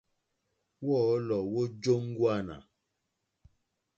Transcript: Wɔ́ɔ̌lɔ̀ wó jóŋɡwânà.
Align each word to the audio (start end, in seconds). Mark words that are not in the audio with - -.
Wɔ́ɔ̌lɔ̀ 0.85 1.39
wó 1.51 1.61
jóŋɡwânà. 1.81 2.55